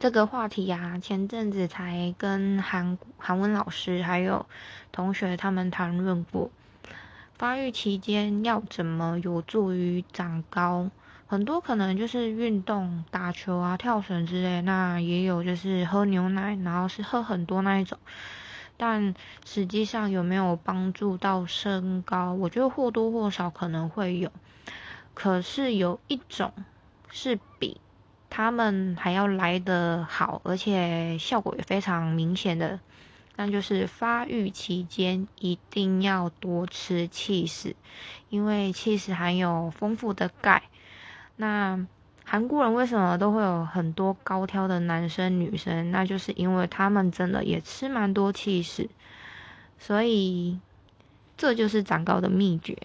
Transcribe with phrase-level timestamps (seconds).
[0.00, 4.46] 这个话题呀，前阵子才跟韩韩文老师还有
[4.92, 6.52] 同学他们谈论过，
[7.34, 10.88] 发育期间要怎么有助于长高。
[11.26, 17.98] 很多可能就是运动、打球啊、跳绳之类，那也有就是喝牛奶，然后是喝很多那一种。
[18.76, 22.34] 但实际上有没有帮助到身高？
[22.34, 24.30] 我觉得或多或少可能会有。
[25.12, 26.52] 可是有一种
[27.10, 27.80] 是比
[28.38, 32.78] 他们还要来得好，而且效果也非常明显的，
[33.34, 37.74] 那就是发育期间一定要多吃气食，
[38.28, 40.62] 因为气食含有丰富的钙。
[41.34, 41.84] 那
[42.24, 45.90] 韩国人为什么都会有很多高挑的男生女生？
[45.90, 48.88] 那就是因为他们真的也吃蛮多气势，
[49.80, 50.60] 所以
[51.36, 52.78] 这就是长高的秘诀。